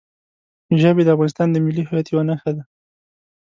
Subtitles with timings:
[0.81, 2.63] ژبې د افغانستان د ملي هویت یوه نښه ده.